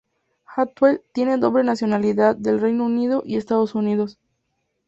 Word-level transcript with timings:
Atwell 0.55 1.03
tiene 1.13 1.37
doble 1.37 1.63
nacionalidad 1.63 2.35
del 2.35 2.59
Reino 2.59 2.85
Unido 2.87 3.21
y 3.23 3.37
Estados 3.37 3.75
Unidos. 3.75 4.17